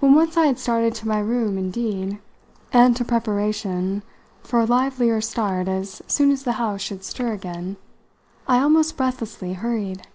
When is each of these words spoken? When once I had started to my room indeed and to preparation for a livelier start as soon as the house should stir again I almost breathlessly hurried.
When 0.00 0.14
once 0.14 0.38
I 0.38 0.46
had 0.46 0.58
started 0.58 0.94
to 0.94 1.06
my 1.06 1.18
room 1.18 1.58
indeed 1.58 2.18
and 2.72 2.96
to 2.96 3.04
preparation 3.04 4.02
for 4.42 4.60
a 4.60 4.64
livelier 4.64 5.20
start 5.20 5.68
as 5.68 6.00
soon 6.06 6.30
as 6.30 6.44
the 6.44 6.52
house 6.52 6.80
should 6.80 7.04
stir 7.04 7.32
again 7.34 7.76
I 8.48 8.60
almost 8.62 8.96
breathlessly 8.96 9.52
hurried. 9.52 10.06